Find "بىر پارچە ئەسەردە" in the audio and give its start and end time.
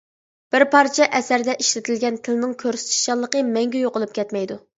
0.53-1.55